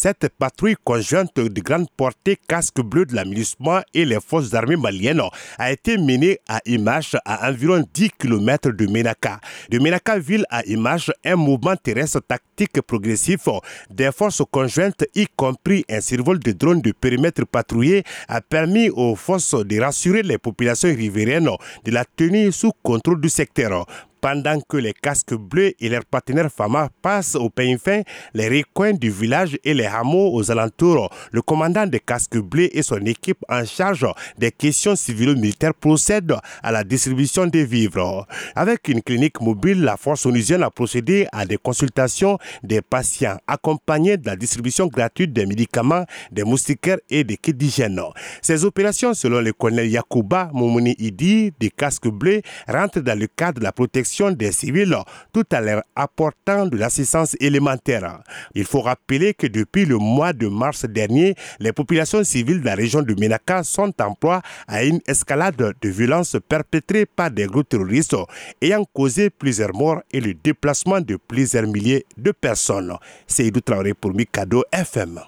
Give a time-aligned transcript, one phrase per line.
[0.00, 5.20] Cette patrouille conjointe de grande portée casque bleu de l'aménagement et les forces armées maliennes
[5.58, 9.40] a été menée à Image à environ 10 km de Menaka.
[9.70, 13.48] De Menaka ville à Image, un mouvement terrestre tactique progressif
[13.90, 19.16] des forces conjointes, y compris un survol de drones de périmètre patrouillé, a permis aux
[19.16, 21.50] forces de rassurer les populations riveraines
[21.84, 23.84] de la tenue sous contrôle du secteur.
[24.20, 28.02] Pendant que les casques bleus et leurs partenaires FAMA passent au pays fin,
[28.34, 32.82] les recoins du village et les hameaux aux alentours, le commandant des casques bleus et
[32.82, 34.06] son équipe en charge
[34.36, 36.34] des questions civilo-militaires procèdent
[36.64, 38.26] à la distribution des vivres.
[38.56, 44.16] Avec une clinique mobile, la force onusienne a procédé à des consultations des patients, accompagnés
[44.16, 48.00] de la distribution gratuite des médicaments, des moustiquaires et des kits d'hygiène.
[48.42, 53.60] Ces opérations, selon le colonel Yakuba Momouni Idi des casques bleus, rentrent dans le cadre
[53.60, 54.96] de la protection des civils
[55.32, 58.20] tout à leur apportant de l'assistance élémentaire.
[58.54, 62.74] Il faut rappeler que depuis le mois de mars dernier, les populations civiles de la
[62.74, 67.68] région de Menaka sont en proie à une escalade de violences perpétrées par des groupes
[67.68, 68.16] terroristes
[68.62, 72.96] ayant causé plusieurs morts et le déplacement de plusieurs milliers de personnes.
[73.26, 75.20] C'est Traoré pour Mikado FM.